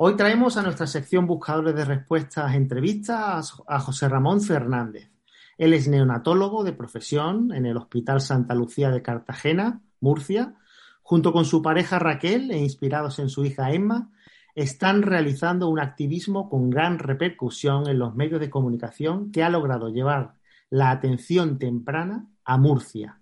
[0.00, 5.10] Hoy traemos a nuestra sección Buscadores de Respuestas entrevistas a José Ramón Fernández.
[5.56, 10.54] Él es neonatólogo de profesión en el Hospital Santa Lucía de Cartagena, Murcia.
[11.02, 14.12] Junto con su pareja Raquel e inspirados en su hija Emma,
[14.54, 19.88] están realizando un activismo con gran repercusión en los medios de comunicación que ha logrado
[19.88, 20.34] llevar
[20.70, 23.18] la atención temprana a Murcia.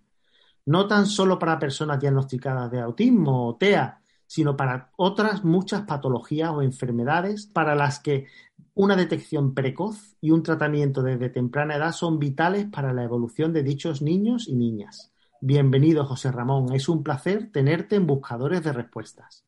[0.67, 6.51] No tan solo para personas diagnosticadas de autismo o TEA, sino para otras muchas patologías
[6.51, 8.27] o enfermedades para las que
[8.75, 13.63] una detección precoz y un tratamiento desde temprana edad son vitales para la evolución de
[13.63, 15.13] dichos niños y niñas.
[15.41, 16.75] Bienvenido, José Ramón.
[16.75, 19.47] Es un placer tenerte en Buscadores de Respuestas.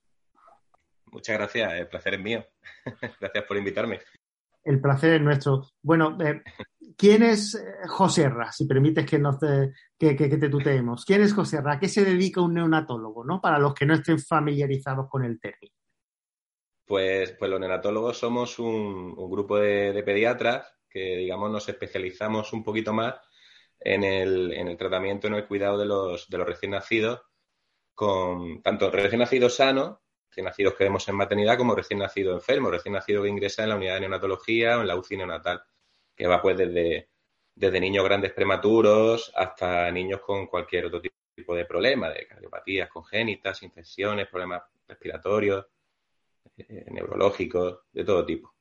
[1.06, 2.44] Muchas gracias, el placer es mío.
[3.20, 4.00] gracias por invitarme.
[4.64, 5.66] El placer es nuestro.
[5.82, 6.42] Bueno, eh,
[6.96, 8.52] ¿quién es eh, José Ra?
[8.52, 11.04] Si permites que, nos te, que, que, te tuteemos.
[11.04, 11.74] ¿Quién es José Ra?
[11.74, 13.24] ¿A qué se dedica un neonatólogo?
[13.24, 13.40] ¿no?
[13.40, 15.74] Para los que no estén familiarizados con el término.
[16.84, 22.64] Pues, pues los neonatólogos somos un, grupo de, de, pediatras que, digamos, nos especializamos un
[22.64, 23.14] poquito más
[23.80, 27.20] en el, en el tratamiento, en el cuidado de los, de los recién nacidos,
[27.94, 32.70] con tanto recién nacidos sanos recién nacidos que vemos en maternidad como recién nacido enfermo,
[32.70, 35.62] recién nacido que ingresa en la unidad de neonatología o en la UCI neonatal,
[36.14, 37.08] que va pues desde,
[37.54, 43.62] desde niños grandes prematuros hasta niños con cualquier otro tipo de problema, de cardiopatías congénitas,
[43.62, 45.66] infecciones, problemas respiratorios,
[46.56, 48.54] eh, neurológicos, de todo tipo.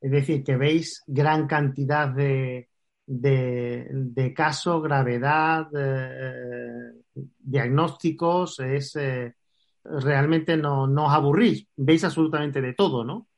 [0.00, 2.68] Es decir, que veis gran cantidad de,
[3.06, 6.92] de, de casos, gravedad, eh,
[7.38, 9.34] diagnósticos, es, eh,
[9.84, 13.28] realmente no, no os aburrís, veis absolutamente de todo, ¿no?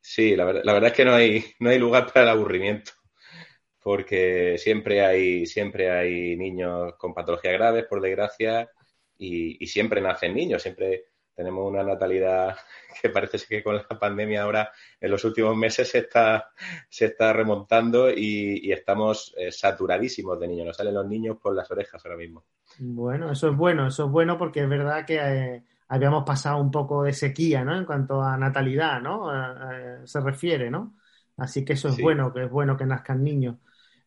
[0.00, 2.92] Sí, la verdad, la verdad es que no hay, no hay lugar para el aburrimiento,
[3.82, 8.70] porque siempre hay, siempre hay niños con patologías graves, por desgracia,
[9.16, 12.56] y, y siempre nacen niños, siempre tenemos una natalidad
[13.02, 14.70] que parece que con la pandemia ahora
[15.00, 16.50] en los últimos meses se está,
[16.88, 20.66] se está remontando y, y estamos eh, saturadísimos de niños.
[20.66, 22.44] Nos salen los niños por las orejas ahora mismo.
[22.78, 26.70] Bueno, eso es bueno, eso es bueno porque es verdad que eh, habíamos pasado un
[26.70, 27.76] poco de sequía, ¿no?
[27.76, 29.30] En cuanto a natalidad, ¿no?
[29.32, 30.96] Eh, se refiere, ¿no?
[31.36, 32.02] Así que eso es sí.
[32.02, 33.56] bueno, que es bueno que nazcan niños.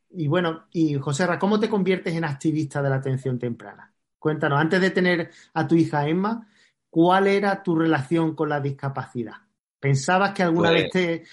[0.09, 3.93] Y bueno, y José Ra, ¿cómo te conviertes en activista de la atención temprana?
[4.19, 6.47] Cuéntanos, antes de tener a tu hija Emma,
[6.89, 9.35] ¿cuál era tu relación con la discapacidad?
[9.79, 10.83] ¿Pensabas que alguna pues...
[10.83, 11.23] vez te,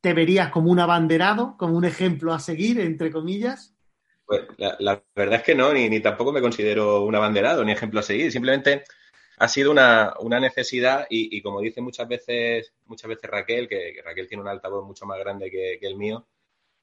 [0.00, 3.74] te, verías como un abanderado, como un ejemplo a seguir, entre comillas?
[4.24, 7.72] Pues la, la verdad es que no, ni, ni, tampoco me considero un abanderado, ni
[7.72, 8.30] ejemplo a seguir.
[8.30, 8.84] Simplemente
[9.42, 14.00] ha sido una, una necesidad y, como dice muchas veces, muchas veces Raquel, que, que,
[14.00, 16.28] Raquel tiene un altavoz mucho más grande que, el mío,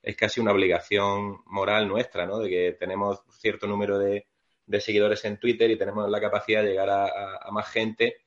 [0.02, 2.40] es casi una obligación moral nuestra, ¿no?
[2.40, 4.28] De que tenemos cierto número de,
[4.82, 8.18] seguidores en Twitter y tenemos la capacidad de llegar a, más gente,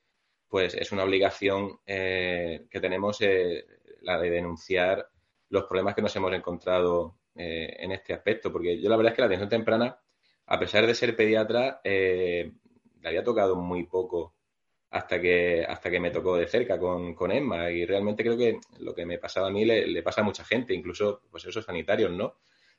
[0.47, 3.67] pues es una obligación eh, que tenemos eh,
[4.01, 5.09] la de denunciar
[5.49, 8.51] los problemas que nos hemos encontrado eh, en este aspecto.
[8.51, 9.99] Porque yo la verdad es que la atención temprana,
[10.47, 11.81] a pesar de ser pediatra,
[13.03, 14.33] le había tocado muy poco
[14.89, 17.69] hasta que, hasta que me tocó de cerca con, con Emma.
[17.69, 20.73] Y realmente creo que lo que me pasaba a mí le, pasa a mucha gente,
[20.73, 22.37] incluso pues esos sanitarios, ¿no?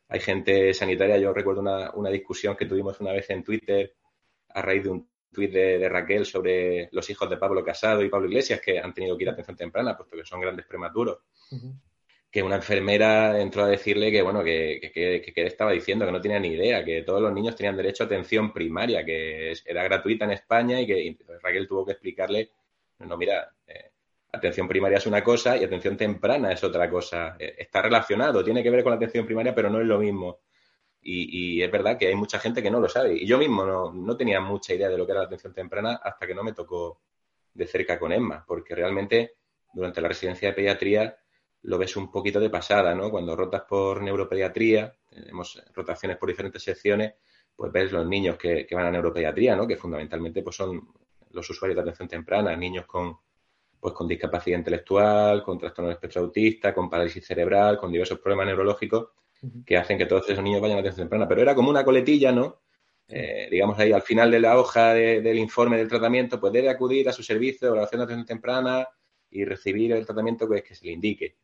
[0.08, 3.94] Hay gente sanitaria, yo recuerdo una, una, discusión que tuvimos una vez en Twitter
[4.50, 8.28] a raíz de un tuit de, Raquel sobre los hijos de Pablo Casado y Pablo
[8.28, 11.18] Iglesias que han tenido que ir a atención temprana, puesto que son grandes prematuros.
[11.50, 11.72] Uh.
[12.34, 16.20] Que una enfermera entró a decirle que, bueno, que, que, que, estaba diciendo, que no
[16.20, 20.24] tenía ni idea, que todos los niños tenían derecho a atención primaria, que era gratuita
[20.24, 22.50] en España y que y Raquel tuvo que explicarle,
[22.98, 23.92] no, mira, eh,
[24.32, 27.36] atención primaria es una cosa y atención temprana es otra cosa.
[27.38, 30.40] Está relacionado, tiene que ver con la atención primaria, pero no es lo mismo.
[31.02, 33.14] Y, es verdad que hay mucha gente que no lo sabe.
[33.14, 36.00] Y yo mismo no, no, tenía mucha idea de lo que era la atención temprana
[36.02, 37.00] hasta que no me tocó
[37.52, 39.34] de cerca con Emma, porque realmente
[39.72, 41.16] durante la residencia de pediatría
[41.64, 43.10] lo ves un poquito de pasada, ¿no?
[43.10, 47.14] Cuando rotas por neuropediatría, tenemos rotaciones por diferentes secciones,
[47.56, 49.66] pues ves los niños que, van a neuropediatría, ¿no?
[49.66, 50.88] Que fundamentalmente pues son
[51.30, 53.16] los usuarios de atención temprana, niños con
[53.80, 58.46] pues con discapacidad intelectual, con trastorno de espectro autista, con parálisis cerebral, con diversos problemas
[58.46, 59.08] neurológicos
[59.66, 61.28] que hacen que todos esos niños vayan a atención temprana.
[61.28, 62.62] Pero era como una coletilla, ¿no?
[63.06, 67.08] Eh, digamos ahí al final de la hoja del informe del tratamiento, pues debe acudir
[67.10, 68.88] a su servicio de evaluación de atención temprana
[69.30, 71.36] y recibir el tratamiento pues, que se le indique.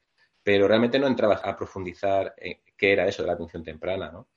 [0.43, 4.29] Pero realmente no entrabas a profundizar en qué era eso de la atención temprana, ¿no?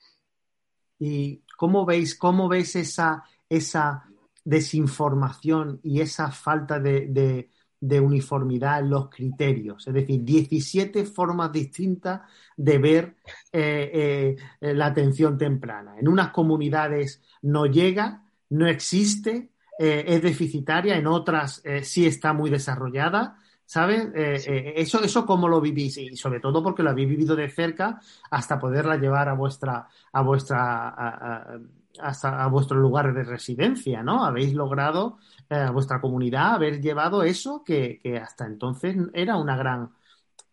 [0.99, 4.05] ¿Y cómo veis, cómo veis esa, esa
[4.43, 7.49] desinformación y esa falta de,
[7.83, 12.21] de uniformidad en los criterios, es decir, 17 formas distintas
[12.55, 13.17] de ver
[13.51, 15.99] eh, eh, la atención temprana.
[15.99, 22.49] En unas comunidades no llega, no existe, eh, es deficitaria, en otras sí está muy
[22.49, 23.37] desarrollada.
[23.65, 24.09] ¿Sabes?
[24.13, 27.99] eso, eso cómo lo vivís y sobre todo porque lo habéis vivido de cerca
[28.29, 31.61] hasta poderla llevar a vuestra, a vuestra,
[31.99, 34.23] hasta a vuestros lugares de residencia, ¿no?
[34.23, 35.17] Habéis logrado
[35.49, 39.91] eh, a vuestra comunidad haber llevado eso que, hasta entonces era una gran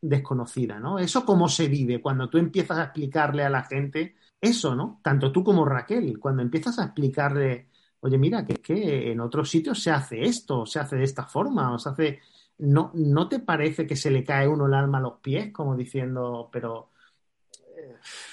[0.00, 0.98] desconocida, ¿no?
[0.98, 5.00] Eso cómo se vive cuando tú empiezas a explicarle a la gente eso, ¿no?
[5.02, 7.68] Tanto tú como Raquel, cuando empiezas a explicarle,
[8.00, 11.24] oye, mira, que es que en otros sitios se hace esto, se hace de esta
[11.24, 12.20] forma, o se hace...
[12.60, 15.76] ¿No, ¿No te parece que se le cae uno el alma a los pies como
[15.76, 16.90] diciendo, pero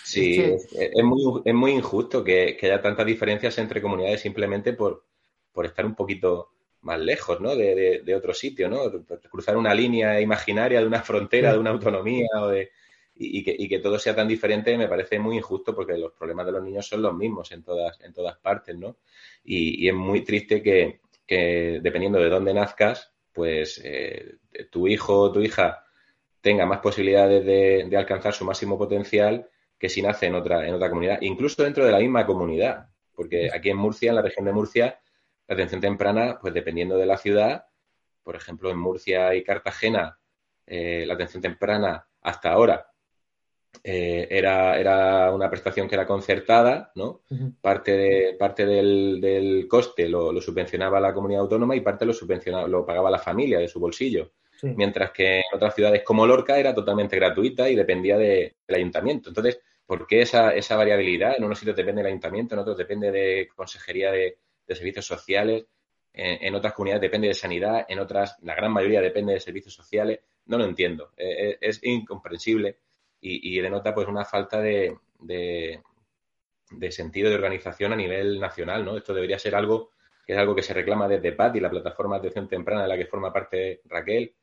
[0.03, 5.06] Sí, es, muy, es muy injusto que, haya tantas diferencias entre comunidades simplemente por,
[5.51, 6.51] por estar un poquito
[6.81, 7.56] más lejos, ¿no?
[7.56, 8.79] De, de, otro sitio, ¿no?
[9.29, 12.71] Cruzar una línea imaginaria de una frontera, de una autonomía o de,
[13.15, 16.45] y, que, y, que, todo sea tan diferente me parece muy injusto porque los problemas
[16.45, 18.97] de los niños son los mismos en todas, en todas partes, ¿no?
[19.44, 24.38] Y, es muy triste que, que, dependiendo de dónde nazcas, pues eh,
[24.72, 25.86] tu hijo o tu hija
[26.42, 29.48] tenga más posibilidades de, alcanzar su máximo potencial
[29.78, 32.88] que si nace en otra, en otra comunidad, incluso dentro de la misma comunidad.
[33.13, 35.00] Porque aquí en Murcia, en la región de Murcia,
[35.48, 37.66] la atención temprana, pues dependiendo de la ciudad,
[38.24, 40.18] por ejemplo, en Murcia y Cartagena,
[40.66, 42.88] eh, la atención temprana hasta ahora
[43.83, 47.21] eh, era, era, una prestación que era concertada, ¿no?
[47.62, 52.68] Parte, de, parte del, coste lo, lo, subvencionaba la comunidad autónoma y parte lo, subvencionaba,
[52.68, 54.31] lo pagaba la familia de su bolsillo
[54.63, 59.29] mientras que en otras ciudades como Lorca era totalmente gratuita y dependía del ayuntamiento.
[59.29, 61.35] Entonces, ¿por qué esa, esa variabilidad?
[61.38, 64.38] En unos sitios depende del ayuntamiento, en otros depende de consejería de,
[64.68, 65.65] servicios sociales,
[66.13, 70.19] en, otras comunidades depende de sanidad, en otras, la gran mayoría depende de servicios sociales.
[70.47, 72.80] No lo entiendo, eh, eh, es, incomprensible
[73.19, 75.81] y, denota pues una falta de, de,
[76.72, 78.96] de sentido de organización a nivel nacional, ¿no?
[78.96, 79.92] Esto debería ser algo
[80.28, 82.98] que es algo que se reclama desde y la plataforma de atención temprana de la
[82.98, 84.36] que forma parte Raquel,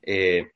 [0.00, 0.52] eh,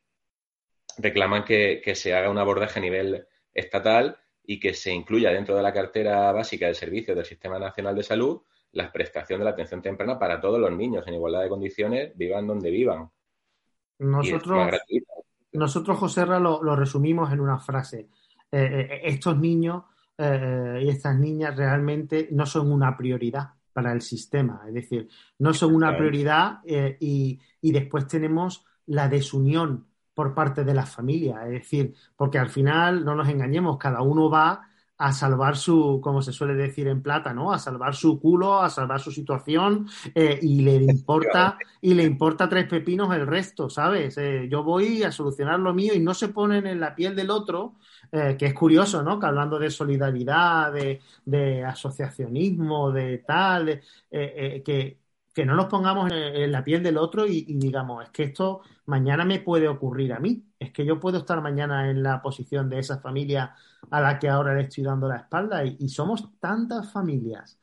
[0.97, 5.63] reclaman que, se haga un abordaje a nivel estatal y que se incluya dentro de
[5.63, 8.41] la cartera básica de servicios del Sistema Nacional de Salud
[8.73, 12.47] la prestación de la atención temprana para todos los niños en igualdad de condiciones, vivan
[12.47, 13.11] donde vivan.
[13.99, 14.71] Nosotros,
[15.53, 18.09] nosotros José lo, lo, resumimos en una frase.
[18.51, 19.85] Eh, eh, estos niños
[20.23, 24.61] y estas niñas realmente no son una prioridad para el sistema.
[24.69, 30.75] Es decir, no son una prioridad y, y, después tenemos la desunión por parte de
[30.75, 31.45] la familia.
[31.47, 34.70] Es decir, porque al final, no nos engañemos, cada uno va
[35.01, 37.55] a salvar su, como se suele decir en plata, ¿no?
[37.55, 42.51] A salvar su culo, a salvar su situación eh, y le importa y le importa
[42.51, 44.19] tres pepinos el resto, ¿sabes?
[44.19, 47.31] Eh, yo voy a solucionar lo mío y no se ponen en la piel del
[47.31, 47.77] otro,
[48.13, 49.19] eh, que es curioso, ¿no?
[49.19, 53.81] Que hablando de solidaridad, de, asociacionismo, de tal,
[54.11, 54.99] que,
[55.33, 59.25] que no nos pongamos en, la piel del otro y, digamos, es que esto mañana
[59.25, 62.81] me puede ocurrir a mí, es que yo puedo estar mañana en la posición de
[62.81, 63.55] esa familia
[63.91, 67.59] a la que ahora le estoy dando la espalda y, somos tantas familias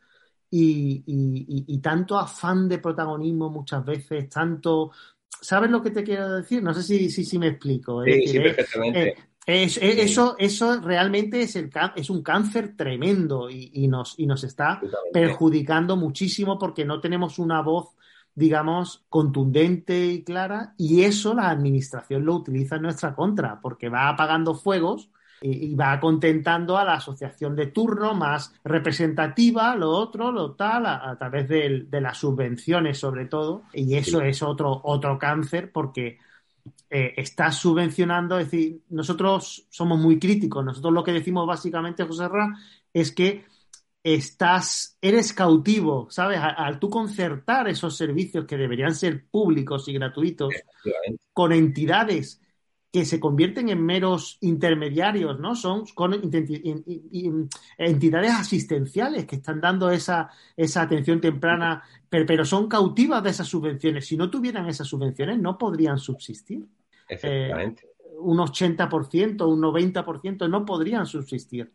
[0.49, 4.91] y, tanto afán de protagonismo muchas veces, tanto...
[5.39, 6.63] ¿Sabes lo que te quiero decir?
[6.63, 8.03] No sé si, si, si me explico.
[8.03, 9.26] sí, sí, perfectamente.
[9.47, 14.81] Eso, eso realmente es, el, es un cáncer tremendo y, nos, y nos está
[15.13, 17.95] perjudicando muchísimo porque no tenemos una voz,
[18.35, 24.09] digamos, contundente y clara y eso la administración lo utiliza en nuestra contra porque va
[24.09, 25.09] apagando fuegos
[25.41, 31.15] y, va contentando a la asociación de turno más representativa, lo otro, lo tal, a,
[31.17, 33.63] través de, las subvenciones sobre todo.
[33.73, 36.17] Y eso es otro, otro cáncer porque
[36.89, 42.27] eh, estás subvencionando, es decir, nosotros somos muy críticos, nosotros lo que decimos básicamente, José
[42.27, 42.57] Ra,
[42.93, 43.45] es que
[44.03, 46.39] estás, eres cautivo, ¿sabes?
[46.41, 50.53] Al, tú concertar esos servicios que deberían ser públicos y gratuitos
[51.33, 52.41] con entidades
[52.91, 55.55] que se convierten en meros intermediarios, ¿no?
[55.55, 56.13] Son con
[57.77, 64.07] entidades asistenciales que están dando esa, esa atención temprana, pero, son cautivas de esas subvenciones.
[64.07, 66.65] Si no tuvieran esas subvenciones, no podrían subsistir.
[67.09, 67.83] Efectivamente.
[67.85, 71.71] Eh, un 80%, un 90% no podrían subsistir.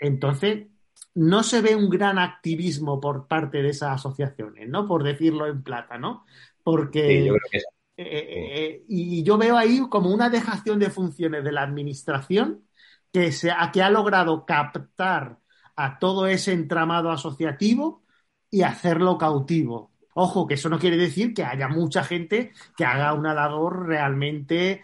[0.00, 0.66] Entonces,
[1.14, 4.86] no se ve un gran activismo por parte de esas asociaciones, ¿no?
[4.86, 6.24] Por decirlo en plata, ¿no?
[6.62, 7.28] Porque...
[7.28, 7.62] Eh, eh,
[8.06, 12.64] eh, y yo veo ahí como una dejación de funciones de la administración
[13.12, 15.38] que, se, que ha logrado captar
[15.76, 18.04] a todo ese entramado asociativo
[18.50, 19.92] y hacerlo cautivo.
[20.14, 24.82] Ojo, que eso no quiere decir que haya mucha gente que haga una labor realmente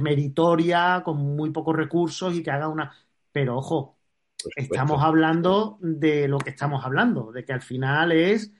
[0.00, 2.92] meritoria, con muy pocos recursos y que haga una...
[3.32, 3.98] Pero ojo,
[4.56, 8.52] estamos hablando de lo que estamos hablando, de que al final es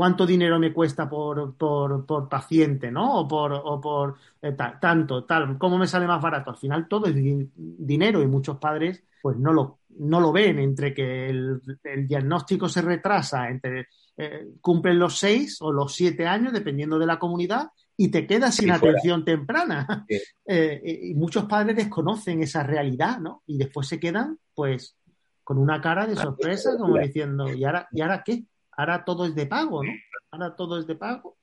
[0.00, 3.20] cuánto dinero me cuesta por, por, paciente, ¿no?
[3.20, 6.48] O por, o por eh, tanto, tal, cómo me sale más barato.
[6.48, 10.94] Al final todo es dinero y muchos padres pues no lo, no lo ven entre
[10.94, 11.60] que el,
[12.08, 17.18] diagnóstico se retrasa, entre eh, cumplen los seis o los siete años, dependiendo de la
[17.18, 20.06] comunidad, y te quedas sin atención temprana.
[20.52, 23.44] Eh, y muchos padres desconocen esa realidad, ¿no?
[23.46, 24.96] Y después se quedan, pues,
[25.44, 28.46] con una cara de sorpresa, como diciendo, ¿y ahora, ¿y ahora qué?
[28.80, 29.92] Ahora todo es de pago, ¿no?
[30.30, 31.36] Ahora todo es de pago.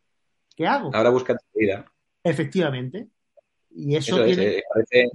[0.55, 0.89] ¿Qué hago?
[0.91, 1.85] Ahora busca vida.
[2.23, 3.09] Efectivamente.
[3.69, 4.63] Y eso, tiene...
[4.89, 5.07] Eh,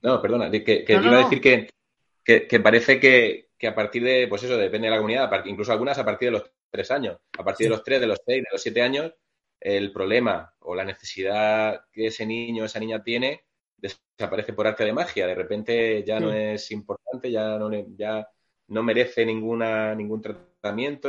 [0.00, 4.56] no, perdona, que, que iba a decir que, parece que, a partir de, pues eso,
[4.56, 7.70] depende de la comunidad, incluso algunas a partir de los tres años, a partir de
[7.70, 9.12] los tres, de los seis, de los siete años,
[9.58, 13.42] el problema o la necesidad que ese niño o esa niña tiene
[13.76, 15.26] desaparece por arte de magia.
[15.26, 18.28] De repente ya no es importante, ya no, ya
[18.68, 20.49] no merece ninguna, ningún tratamiento,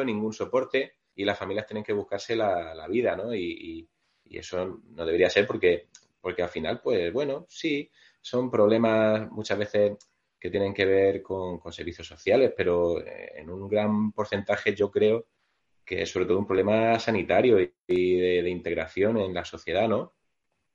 [0.05, 3.33] ningún soporte y las familias tienen que buscarse la, vida, ¿no?
[3.35, 3.87] Y,
[4.25, 5.89] eso no debería ser porque,
[6.21, 7.91] porque al final, pues bueno, sí,
[8.21, 9.97] son problemas muchas veces
[10.39, 15.27] que tienen que ver con, servicios sociales, pero eh, en un gran porcentaje yo creo
[15.83, 20.13] que es sobre todo un problema sanitario y, de, integración en la sociedad, ¿no?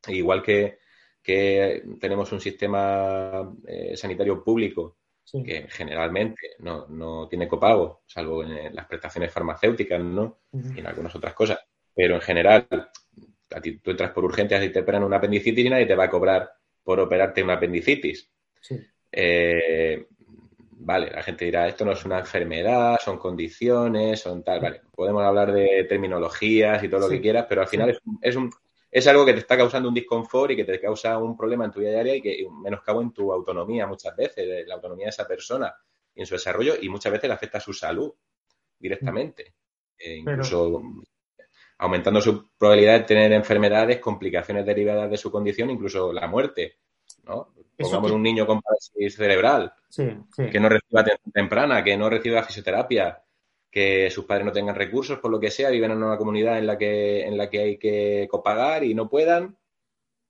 [0.08, 0.78] Igual que,
[1.22, 4.98] que tenemos un sistema eh, sanitario público
[5.44, 10.38] que generalmente no, no, tiene copago, salvo en las prestaciones farmacéuticas, ¿no?
[10.52, 11.58] Y en algunas otras cosas.
[11.94, 15.70] Pero en general, a ti, tú entras por urgencias y te operan una apendicitis y
[15.70, 16.50] nadie te va a cobrar
[16.82, 18.30] por operarte una apendicitis.
[19.10, 20.06] Eh,
[20.70, 24.82] vale, la gente dirá, esto no es una enfermedad, son condiciones, son tal, vale.
[24.94, 28.50] Podemos hablar de terminologías y todo lo que quieras, pero al final es, es un,
[28.96, 31.70] es algo que te está causando un disconfort y que te causa un problema en
[31.70, 35.28] tu vida diaria y que menoscabo en tu autonomía muchas veces, la autonomía de esa
[35.28, 35.70] persona
[36.14, 38.10] y en su desarrollo y muchas veces le afecta a su salud
[38.78, 39.52] directamente.
[39.98, 40.82] E incluso
[41.76, 46.78] aumentando su probabilidad de tener enfermedades, complicaciones derivadas de su condición, incluso la muerte.
[47.24, 47.52] ¿no?
[47.76, 53.22] Pongamos un niño con parálisis cerebral que no reciba atención temprana, que no reciba fisioterapia,
[53.76, 56.66] que sus padres no tengan recursos, por lo que sea, viven en una comunidad en
[56.66, 59.58] la que, en la que hay que copagar y no puedan,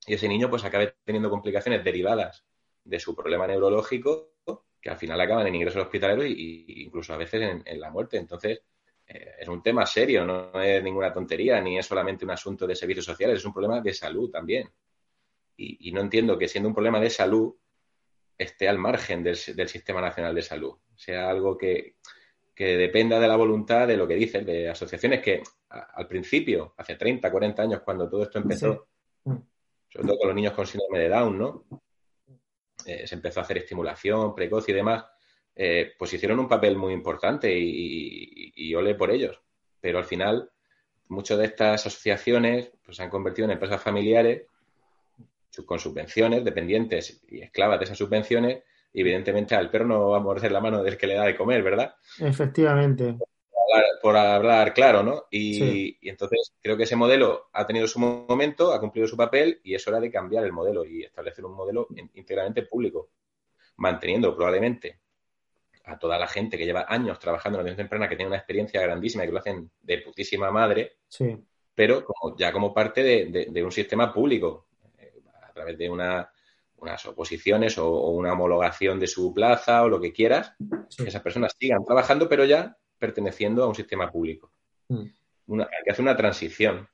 [0.05, 2.45] y ese niño pues acabe teniendo complicaciones derivadas
[2.83, 4.33] de su problema neurológico
[4.81, 8.17] que al final acaban en ingresos hospitalarios e incluso a veces en, la muerte.
[8.17, 8.63] Entonces,
[9.07, 12.75] eh, es un tema serio, no es ninguna tontería, ni es solamente un asunto de
[12.75, 14.69] servicios sociales, es un problema de salud también.
[15.57, 17.55] Y, no entiendo que siendo un problema de salud
[18.37, 20.75] esté al margen del, del Sistema Nacional de Salud.
[20.97, 21.95] Sea algo que,
[22.57, 26.97] que dependa de la voluntad de lo que dices, de asociaciones que al principio, hace
[26.97, 28.89] 30, 40 años, cuando todo esto empezó,
[29.23, 31.65] sobre todo con los niños con síndrome de Down, ¿no?
[32.87, 35.05] Eh, se empezó a hacer estimulación precoz y demás,
[35.55, 39.39] eh, pues hicieron un papel muy importante y, y, ole por ellos.
[39.79, 40.51] Pero al final,
[41.09, 44.47] muchas de estas asociaciones pues, se han convertido en empresas familiares
[45.67, 50.53] con subvenciones, dependientes y esclavas de esas subvenciones, evidentemente al perro no va a morder
[50.53, 51.95] la mano del que le da de comer, ¿verdad?
[52.19, 53.17] Efectivamente.
[54.01, 55.25] Por hablar, claro, ¿no?
[55.31, 59.75] Y, entonces creo que ese modelo ha tenido su momento, ha cumplido su papel y
[59.75, 63.11] es hora de cambiar el modelo y establecer un modelo íntegramente público,
[63.77, 65.01] manteniendo probablemente
[65.85, 68.39] a toda la gente que lleva años trabajando en la atención temprana, que tiene una
[68.39, 71.37] experiencia grandísima y que lo hacen de putísima madre, sí.
[71.75, 74.67] pero como, ya como parte de un sistema público,
[74.99, 75.13] eh,
[75.43, 76.31] a través de una
[76.79, 80.55] unas oposiciones o, una homologación de su plaza o lo que quieras,
[80.97, 84.53] que esas personas sigan trabajando, pero ya perteneciendo a un sistema público.
[84.89, 85.61] Mm.
[85.61, 86.89] hay que hacer una transición.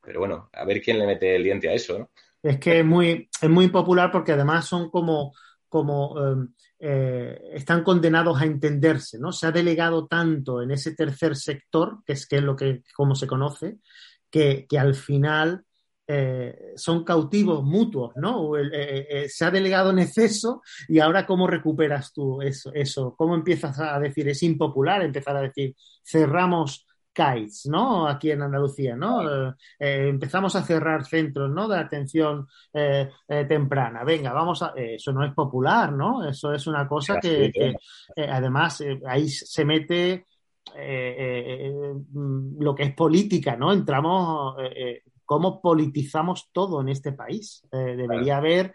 [0.00, 2.10] pero bueno, a ver quién le mete el diente a eso, ¿no?
[2.42, 5.32] Es que es muy, es muy popular porque además son como,
[5.68, 9.30] como em, eh, están condenados a entenderse, ¿no?
[9.30, 13.14] Se ha delegado tanto en ese tercer sector, que es, que es lo que como
[13.14, 13.78] se conoce,
[14.28, 15.64] que, que al final
[16.06, 18.56] eh, son cautivos mutuos, ¿no?
[18.56, 23.78] Eh, se ha delegado en exceso y ahora cómo recuperas tú eso, eso, cómo empiezas
[23.78, 28.08] a decir, es impopular empezar a decir, cerramos kites, ¿no?
[28.08, 29.22] Aquí en Andalucía, ¿no?
[29.22, 31.68] Eh, eh, empezamos a cerrar centros, ¿no?
[31.68, 33.10] De atención eh,
[33.48, 34.02] temprana.
[34.04, 34.72] Venga, vamos a...
[34.76, 36.26] eso no es popular, ¿no?
[36.28, 37.74] Eso es una cosa que,
[38.16, 40.26] además ahí se mete
[42.14, 43.72] lo que es política, ¿no?
[43.72, 44.56] Entramos...
[45.24, 47.66] cómo politizamos todo en este país.
[47.70, 48.74] debería haber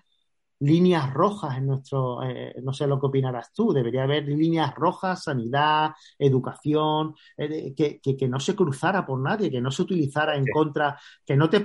[0.59, 5.23] líneas rojas en nuestro, eh, no sé lo que opinarás tú, debería haber líneas rojas,
[5.23, 10.45] sanidad, educación, eh, que, que, no se cruzara por nadie, que no se utilizara en
[10.47, 11.61] contra, que no te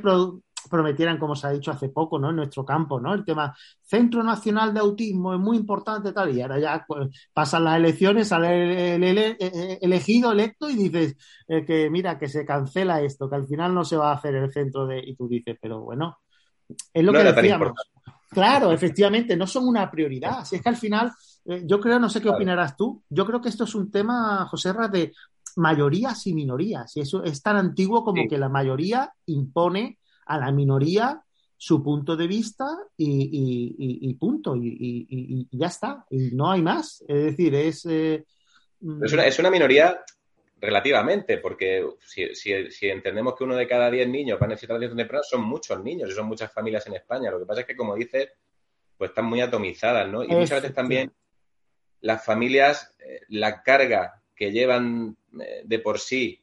[0.71, 2.31] prometieran, como se ha dicho hace poco, ¿no?
[2.31, 3.15] En nuestro campo, ¿no?
[3.15, 7.65] El tema Centro Nacional de Autismo es muy importante, tal, y ahora ya pues, pasan
[7.65, 11.17] las elecciones, sale el, eh, elegido, electo, y dices
[11.47, 14.51] que mira, que se cancela esto, que al final no se va a hacer el
[14.51, 16.19] centro de, y tú dices, pero bueno,
[16.93, 17.73] es lo que decíamos.
[18.31, 20.45] Claro, efectivamente, no son una prioridad.
[20.45, 21.13] Si es que al final,
[21.45, 24.47] eh, yo creo, no sé qué opinarás tú, yo creo que esto es un tema,
[24.47, 25.13] José Ra, de
[25.57, 26.97] mayorías y minorías.
[26.97, 29.99] Y eso es tan antiguo como que la mayoría impone
[30.33, 31.23] a la minoría
[31.57, 34.57] su punto de vista y, punto.
[34.57, 36.07] Y, ya está.
[36.11, 37.05] Y no hay más.
[37.07, 37.87] Es decir, es.
[37.87, 38.25] Eh,
[39.05, 40.03] es, una, es una minoría
[40.59, 44.97] relativamente, porque si, si, entendemos que uno de cada diez niños va a necesitar atención
[44.97, 47.31] temprana, son muchos niños y son muchas familias en España.
[47.31, 48.31] Lo que pasa es que, como dices,
[48.97, 50.25] pues están muy atomizadas, ¿no?
[50.25, 51.13] Y muchas veces también
[52.01, 56.42] las familias, eh, la carga que llevan eh, de por sí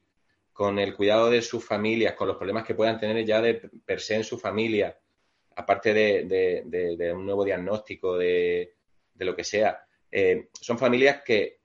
[0.59, 4.01] con el cuidado de sus familias, con los problemas que puedan tener ya de per
[4.01, 4.99] se en su familia,
[5.55, 8.73] aparte de, un nuevo diagnóstico, de,
[9.19, 11.59] lo que sea, eh, son familias que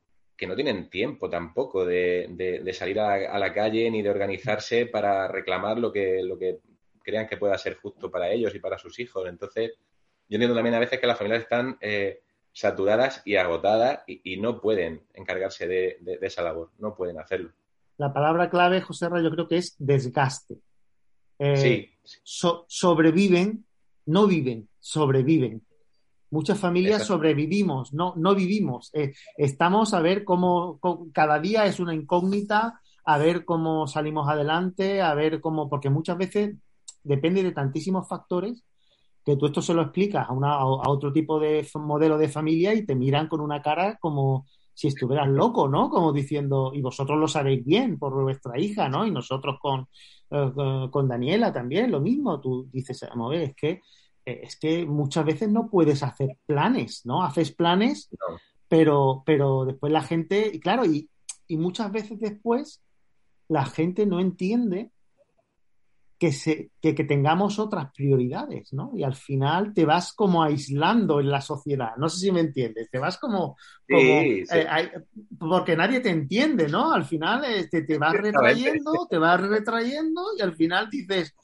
[0.46, 5.90] no tienen tiempo tampoco de, salir a, la calle ni de organizarse para reclamar lo
[5.90, 6.60] que, lo que
[7.02, 9.26] crean que pueda ser justo para ellos y para sus hijos.
[9.28, 9.72] Entonces,
[10.28, 12.20] yo entiendo también a veces que las familias están eh,
[12.52, 17.50] saturadas y agotadas y, no pueden encargarse de, esa labor, no pueden hacerlo.
[17.96, 20.58] La palabra clave, José Ra, yo creo que es desgaste.
[21.38, 22.22] Eh, sí.
[22.66, 23.64] sobreviven,
[24.06, 25.62] no viven, sobreviven.
[26.30, 28.90] Muchas familias sobrevivimos, no, no vivimos.
[28.92, 30.80] Eh, estamos a ver cómo,
[31.12, 36.18] cada día es una incógnita, a ver cómo salimos adelante, a ver cómo, porque muchas
[36.18, 36.56] veces
[37.04, 38.64] depende de tantísimos factores
[39.24, 42.74] que tú esto se lo explicas a, una, a otro tipo de modelo de familia
[42.74, 45.88] y te miran con una cara como si estuvieras loco, ¿no?
[45.88, 49.06] Como diciendo, y vosotros lo sabéis bien por vuestra hija, ¿no?
[49.06, 49.88] Y nosotros con,
[50.30, 52.40] eh, con Daniela también, lo mismo.
[52.40, 53.80] Tú dices, a ver, es que
[54.24, 57.22] eh, es que muchas veces no puedes hacer planes, ¿no?
[57.22, 58.08] Haces planes,
[58.68, 61.08] pero, pero después la gente, y claro, y,
[61.50, 62.82] muchas veces después
[63.48, 64.90] la gente no entiende
[66.24, 68.92] que, se, que, tengamos otras prioridades, ¿no?
[68.94, 71.90] Y al final te vas como aislando en la sociedad.
[71.98, 72.88] No sé si me entiendes.
[72.90, 73.58] Te vas como.
[73.86, 74.42] Eh,
[75.38, 76.92] porque nadie te entiende, ¿no?
[76.92, 81.34] Al final eh, te, te vas retrayendo, te vas retrayendo y al final dices,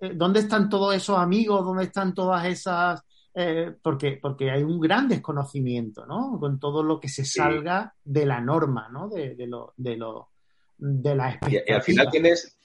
[0.00, 1.62] eh, ¿dónde están todos esos amigos?
[1.62, 3.02] ¿Dónde están todas esas...?
[3.34, 6.38] Eh, porque, porque hay un gran desconocimiento, ¿no?
[6.40, 9.08] Con todo lo que se salga de la norma, ¿no?
[9.08, 10.30] De, lo, de, lo,
[10.78, 12.56] de la Y, al final tienes,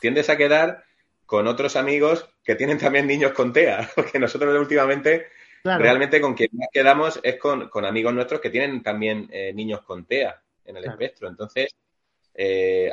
[0.00, 0.84] tiendes a quedar
[1.32, 5.28] con otros amigos que tienen también niños con TEA, porque nosotros últimamente
[5.64, 10.04] realmente con quien más quedamos es con, amigos nuestros que tienen también eh, niños con
[10.04, 11.28] TEA en el espectro.
[11.28, 11.74] Entonces,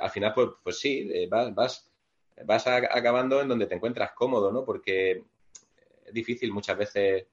[0.02, 1.92] al final, pues, pues sí, vas, vas
[2.46, 4.64] vas acabando en donde te encuentras cómodo, ¿no?
[4.64, 5.22] Porque
[6.06, 7.26] es difícil muchas veces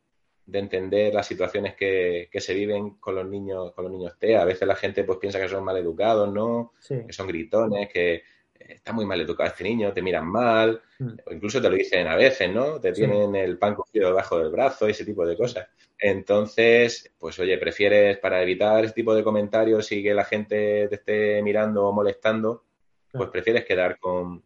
[0.45, 4.43] de entender las situaciones que, se viven con los niños, con los niños TEA.
[4.43, 6.73] A veces la gente pues piensa que son mal educados, ¿no?
[6.89, 8.25] Que son gritones, que
[8.59, 11.13] está muy mal educado este niño, te miran mal, mm.
[11.27, 12.81] o incluso te lo dicen a veces, ¿no?
[12.81, 15.67] Te tienen el pan cogido debajo del brazo, ese tipo de cosas.
[15.99, 20.95] Entonces, pues oye, prefieres para evitar ese tipo de comentarios y que la gente te
[20.95, 22.65] esté mirando o molestando,
[23.11, 24.43] pues prefieres quedar con,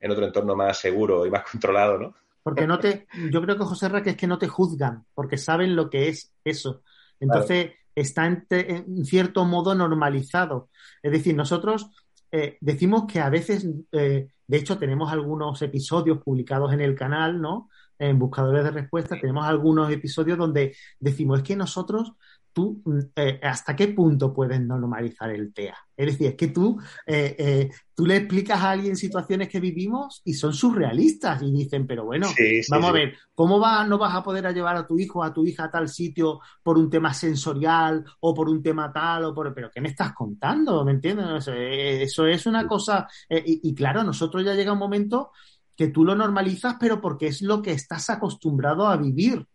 [0.00, 2.14] en otro entorno más seguro y más controlado, ¿no?
[2.42, 5.36] Porque no te, yo creo que José Ra, que es que no te juzgan, porque
[5.36, 6.82] saben lo que es eso.
[7.20, 10.70] Entonces está en, cierto modo normalizado.
[11.02, 11.90] Es decir, nosotros
[12.30, 17.40] eh, decimos que a veces, eh, de hecho, tenemos algunos episodios publicados en el canal,
[17.40, 17.70] ¿no?
[17.98, 22.12] En Buscadores de Respuestas, tenemos algunos episodios donde decimos, es que nosotros
[22.58, 22.82] tú,
[23.14, 25.76] eh, ¿hasta qué punto puedes normalizar el TEA?
[25.96, 30.22] Es decir, es que tú, eh, eh, tú le explicas a alguien situaciones que vivimos
[30.24, 32.28] y son surrealistas y dicen, pero bueno,
[32.68, 35.32] vamos a ver, ¿cómo va, no vas a poder llevar a tu hijo o a
[35.32, 39.34] tu hija a tal sitio por un tema sensorial o por un tema tal o
[39.34, 39.54] por...
[39.54, 40.84] Pero ¿qué me estás contando?
[40.84, 41.46] ¿Me entiendes?
[41.46, 43.06] Eso es una cosa...
[43.30, 45.30] y, claro, nosotros ya llega un momento
[45.76, 49.46] que tú lo normalizas, pero porque es lo que estás acostumbrado a vivir.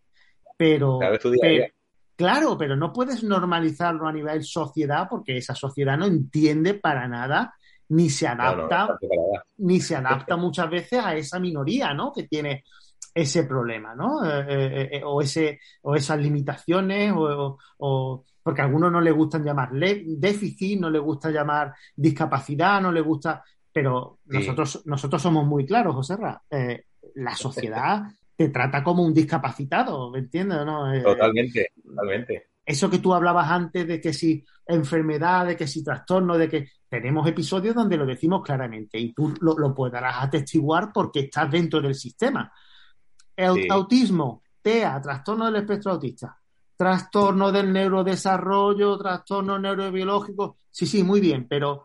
[0.56, 1.66] Pero, Claro, pero
[2.76, 7.54] no puedes normalizarlo a nivel sociedad porque esa sociedad no entiende para nada
[7.88, 8.96] ni se adapta
[9.58, 12.12] ni se adapta muchas veces a esa minoría, ¿no?
[12.12, 12.64] Que tiene
[13.12, 14.24] ese problema, ¿no?
[14.24, 19.44] Eh, eh, eh, o ese o esas limitaciones o, porque a algunos no le gustan
[19.44, 25.64] llamar déficit, no le gusta llamar discapacidad, no le gusta, pero nosotros nosotros somos muy
[25.64, 26.42] claros, José Ra.
[27.14, 28.02] la sociedad
[28.36, 30.64] te trata como un discapacitado, ¿me entiendes?
[30.64, 30.92] ¿no?
[30.92, 32.50] Eh, totalmente, totalmente.
[32.64, 36.68] Eso que tú hablabas antes de que si enfermedad, de que si trastorno, de que
[36.88, 41.80] tenemos episodios donde lo decimos claramente y tú lo, lo podrás atestiguar porque estás dentro
[41.80, 42.52] del sistema.
[43.36, 46.38] El autismo, TEA, trastorno del espectro autista,
[46.76, 51.84] trastorno del neurodesarrollo, trastorno neurobiológico, sí, sí, muy bien, pero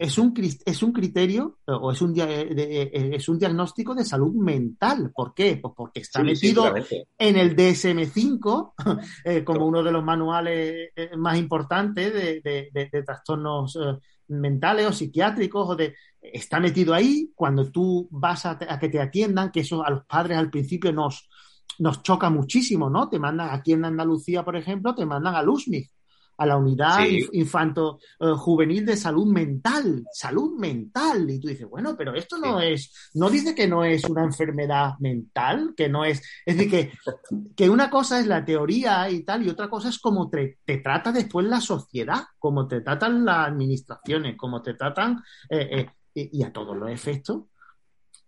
[0.00, 0.32] es un,
[0.64, 5.12] es un criterio o es un, eh, es un diagnóstico de salud mental.
[5.14, 5.58] ¿Por qué?
[5.58, 6.72] Pues porque está metido
[7.18, 8.72] en el DSM-5
[9.26, 13.78] eh, como uno de los manuales eh, más importantes de, trastornos
[14.28, 19.50] mentales o psiquiátricos o de está metido ahí cuando tú vas a, que te atiendan,
[19.50, 21.28] que eso a los padres al principio nos,
[21.78, 23.10] nos choca muchísimo, ¿no?
[23.10, 25.90] Te mandan aquí en Andalucía, por ejemplo, te mandan a Lusmig
[26.40, 27.00] a la unidad
[27.32, 31.28] infanto eh, juvenil de salud mental, salud mental.
[31.28, 34.94] Y tú dices, bueno, pero esto no es, no dice que no es una enfermedad
[35.00, 36.92] mental, que no es, es decir, que,
[37.54, 41.12] que una cosa es la teoría y tal, y otra cosa es cómo te, trata
[41.12, 46.50] después la sociedad, cómo te tratan las administraciones, cómo te tratan, eh, eh, y a
[46.50, 47.42] todos los efectos,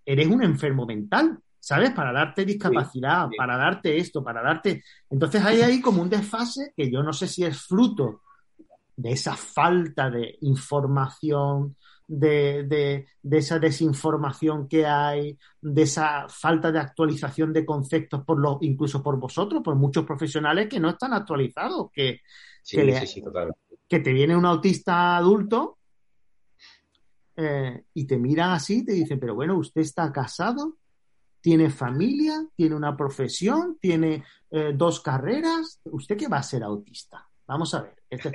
[0.05, 1.39] eres un enfermo mental.
[1.63, 1.93] ¿Sabes?
[1.93, 4.83] Para darte discapacidad, para darte esto, para darte...
[5.09, 8.23] Entonces hay ahí como un desfase que yo no sé si es fruto
[8.97, 11.77] de esa falta de información,
[12.09, 19.01] de, esa desinformación que hay, de esa falta de actualización de conceptos por los, incluso
[19.01, 22.23] por vosotros, por muchos profesionales que no están actualizados, que,
[22.69, 25.79] que, te viene un autista adulto
[27.37, 30.79] eh, y te miran así y te dicen, pero bueno, usted está casado,
[31.43, 35.81] tiene familia, tiene una profesión, tiene eh, dos carreras.
[35.85, 37.29] ¿Usted qué va a ser autista?
[37.47, 37.97] Vamos a ver.
[38.09, 38.31] Este,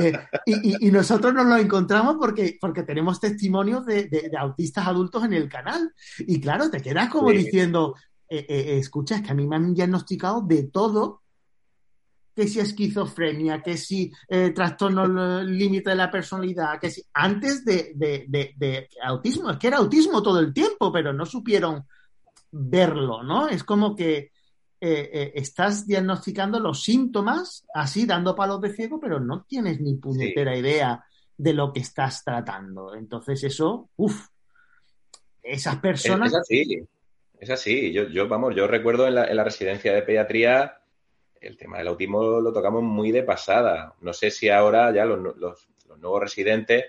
[0.00, 0.12] eh,
[0.46, 5.92] y, nosotros nos lo encontramos porque, porque tenemos testimonios de, autistas adultos en el canal.
[6.18, 7.94] Y claro, te quedas como diciendo,
[8.28, 11.22] eh, escucha, es que a mí me han diagnosticado de todo,
[12.34, 14.10] que si esquizofrenia, que si
[14.54, 20.22] trastorno límite de la personalidad, que si antes de, de autismo, es que era autismo
[20.22, 21.84] todo el tiempo, pero no supieron
[22.52, 23.48] verlo, ¿no?
[23.48, 24.30] Es como que
[24.80, 29.94] eh, eh, estás diagnosticando los síntomas así, dando palos de ciego, pero no tienes ni
[29.94, 31.04] puñetera idea
[31.36, 32.94] de lo que estás tratando.
[32.94, 34.28] Entonces eso, uff,
[35.42, 36.32] esas personas...
[36.32, 36.82] Es, así,
[37.40, 37.92] es así.
[37.92, 40.78] Yo, yo, vamos, yo recuerdo en la, en la residencia de pediatría
[41.40, 43.94] el tema del autismo lo tocamos muy de pasada.
[44.00, 46.84] No sé si ahora ya los, los, los nuevos residentes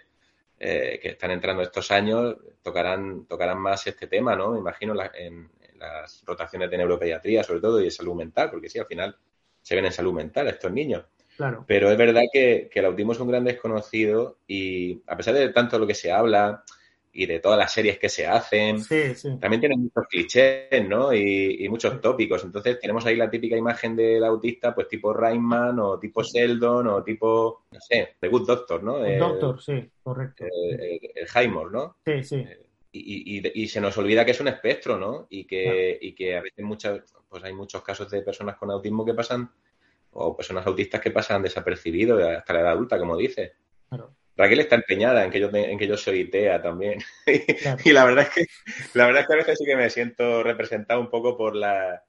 [0.66, 4.52] eh, que están entrando estos años tocarán, tocarán más este tema, ¿no?
[4.54, 8.80] Me imagino en, las rotaciones de neuropediatría, sobre todo, y de salud mental, porque sí,
[8.80, 9.14] al final
[9.62, 11.04] se ven en salud mental estos niños.
[11.36, 11.66] Claro.
[11.68, 15.50] Pero es verdad que, que el autismo es un gran desconocido y a pesar de
[15.50, 16.64] tanto lo que se habla,
[17.16, 18.78] y de todas las series que se hacen.
[19.40, 21.14] También tienen muchos clichés, ¿no?
[21.14, 22.44] Y, muchos tópicos.
[22.44, 27.04] Entonces tenemos ahí la típica imagen del autista, pues tipo Rayman o tipo Sheldon o
[27.04, 29.06] tipo, no sé, The Good Doctor, ¿no?
[29.06, 30.46] El, Doctor, sí, correcto.
[30.46, 31.98] El, el, ¿no?
[32.04, 32.36] Sí, sí.
[32.38, 32.60] Eh,
[32.92, 35.28] y, y, se nos olvida que es un espectro, ¿no?
[35.30, 39.04] Y que, y que a veces muchas, pues hay muchos casos de personas con autismo
[39.04, 39.52] que pasan,
[40.12, 43.54] o personas autistas que pasan desapercibidos hasta la edad adulta, como dice.
[43.90, 44.14] Claro.
[44.36, 47.00] Raquel está empeñada en que yo, en que yo soy TEA también.
[47.86, 48.46] y la verdad, es que,
[48.94, 52.04] la verdad es que a veces sí que me siento representado un poco por, la,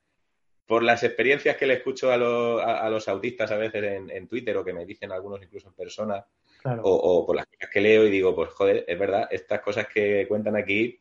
[0.66, 4.64] por las experiencias que le escucho a, a, los autistas a veces en, Twitter o
[4.64, 6.24] que me dicen algunos incluso en persona.
[6.82, 10.26] O, por las cosas que leo y digo, pues joder, es verdad, estas cosas que
[10.26, 10.98] cuentan aquí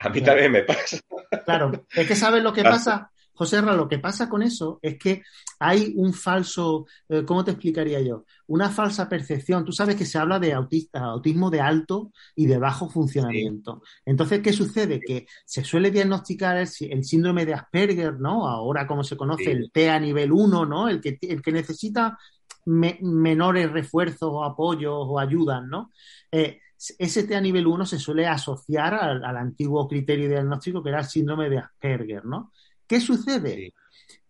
[0.00, 0.98] a mí también me pasa.
[1.44, 5.22] Claro, es que sabes lo que pasa, José lo que pasa con eso es que
[5.58, 8.26] hay un falso, eh, ¿cómo te explicaría yo?
[8.48, 9.64] Una falsa percepción.
[9.64, 13.80] Tú sabes que se habla de autista, autismo de alto y de bajo funcionamiento.
[14.04, 15.00] Entonces, ¿qué sucede?
[15.00, 18.46] Que se suele diagnosticar el, síndrome de Asperger, ¿no?
[18.46, 20.90] Ahora, como se conoce, el T a nivel 1, ¿no?
[20.90, 22.18] El que, el que necesita
[22.66, 25.90] menores refuerzos o apoyos o ayudas, ¿no?
[26.30, 31.06] Eh, ST a nivel 1 se suele asociar al, antiguo criterio diagnóstico que era el
[31.06, 32.52] síndrome de Asperger, ¿no?
[32.90, 33.72] ¿Qué sucede?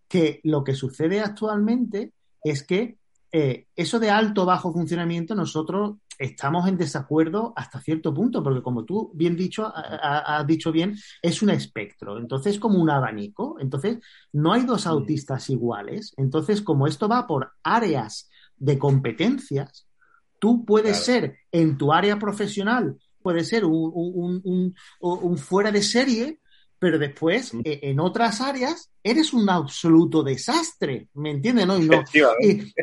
[0.07, 2.99] Que lo que sucede actualmente es que
[3.31, 8.61] eh, eso de alto o bajo funcionamiento nosotros estamos en desacuerdo hasta cierto punto, porque
[8.61, 13.97] como tú bien dicho, has dicho bien, es un espectro, entonces como un abanico, entonces
[14.31, 19.87] no hay dos autistas iguales, entonces como esto va por áreas de competencias,
[20.37, 24.75] tú puedes ser en tu área profesional, puede ser un,
[25.37, 26.40] fuera de serie,
[26.81, 31.67] pero después eh, en otras áreas eres un absoluto desastre, ¿me entiendes?
[31.67, 31.77] ¿no?
[31.77, 32.03] Y, no,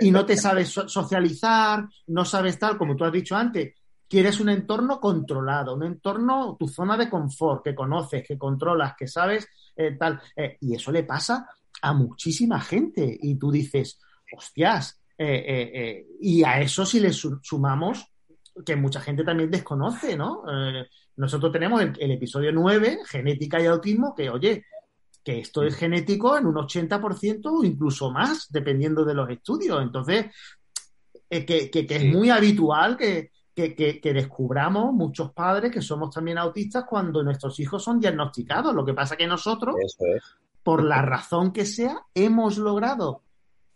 [0.00, 3.74] y, no te sabes socializar, no sabes tal, como tú has dicho antes,
[4.08, 9.08] quieres un entorno controlado, un entorno, tu zona de confort, que conoces, que controlas, que
[9.08, 10.22] sabes, eh, tal.
[10.36, 11.48] Eh, y eso le pasa
[11.82, 13.18] a muchísima gente.
[13.20, 13.98] Y tú dices,
[14.32, 18.06] hostias, y a eso si le sumamos
[18.64, 20.42] que mucha gente también desconoce, ¿no?
[21.18, 24.64] Nosotros tenemos el, episodio 9, genética y autismo, que oye,
[25.24, 29.82] que esto es genético en un 80% o incluso más, dependiendo de los estudios.
[29.82, 30.26] Entonces,
[31.28, 37.58] eh, que, es muy habitual que, descubramos muchos padres que somos también autistas cuando nuestros
[37.58, 38.72] hijos son diagnosticados.
[38.72, 39.74] Lo que pasa que nosotros,
[40.62, 43.22] por la razón que sea, hemos logrado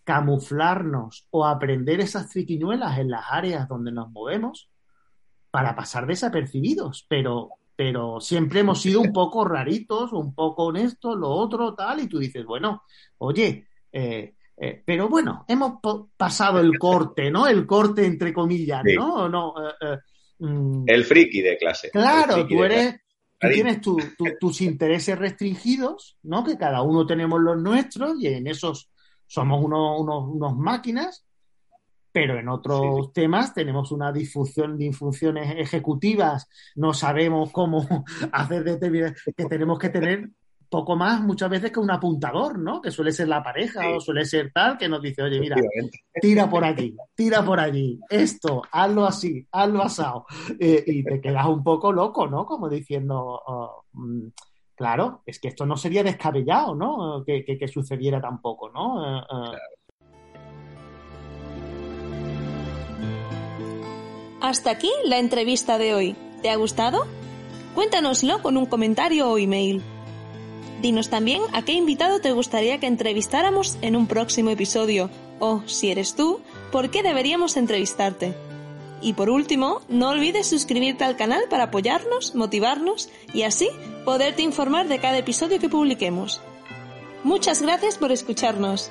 [0.05, 4.69] camuflarnos o aprender esas triquiñuelas en las áreas donde nos movemos
[5.53, 11.29] para pasar desapercibidos, pero, pero siempre hemos sido un poco raritos, un poco honestos, lo
[11.29, 12.85] otro, tal, y tú dices, bueno,
[13.19, 15.75] oye, eh, eh, pero bueno, hemos
[16.17, 17.47] pasado el corte, ¿no?
[17.47, 19.29] El corte entre comillas, ¿no?
[19.29, 19.99] no eh,
[20.39, 20.85] mm.
[20.87, 21.91] el friki de clase.
[21.91, 22.97] Claro, tú eres,
[23.39, 23.81] tú tienes
[24.41, 26.43] tus intereses restringidos, ¿no?
[26.43, 28.91] Que cada uno tenemos los nuestros y en esos
[29.27, 31.27] somos unos, unos, unos máquinas
[32.13, 37.87] pero en otros temas tenemos una disfunción de infunciones ejecutivas, no sabemos cómo
[38.33, 40.31] hacer determinadas, que tenemos que tener
[40.73, 42.81] poco más muchas veces que un apuntador, ¿no?
[42.81, 45.57] Que suele ser la pareja o suele ser tal, que nos dice, oye, mira,
[46.19, 50.25] tira por aquí, tira por allí, esto, hazlo así, hazlo asado.
[50.59, 52.47] Eh, y te quedas un poco loco, ¿no?
[52.47, 54.29] Como diciendo, oh, mm,
[54.75, 57.23] claro, es que esto no sería descabellado, ¿no?
[57.23, 59.19] Que, que, sucediera tampoco, ¿no?
[59.19, 59.59] Eh, eh,
[64.43, 66.17] Hasta aquí la entrevista de hoy.
[66.43, 67.07] ¿Te ha gustado?
[67.77, 69.81] Cuéntanoslo con un comentario o email.
[70.81, 75.93] Dinos también a qué invitado te gustaría que entrevistáramos en un próximo episodio o, si
[75.93, 76.41] eres tú,
[76.73, 78.35] por qué deberíamos entrevistarte.
[79.01, 83.69] Y por último, no olvides suscribirte al canal para apoyarnos, motivarnos y así
[84.05, 86.41] poderte informar de cada episodio que publiquemos.
[87.23, 88.91] Muchas gracias por escucharnos.